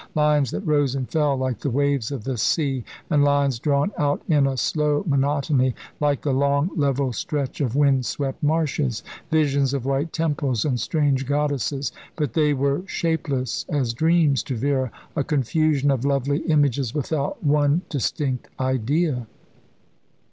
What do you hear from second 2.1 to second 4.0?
of the sea; and lines drawn